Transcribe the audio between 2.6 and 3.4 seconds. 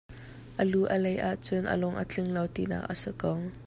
nak a si ko.